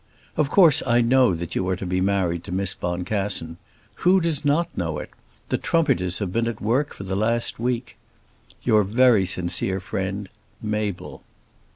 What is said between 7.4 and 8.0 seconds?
week.